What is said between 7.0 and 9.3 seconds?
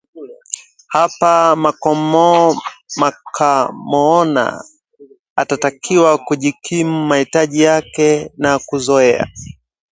mahitaji yake na hakuzoea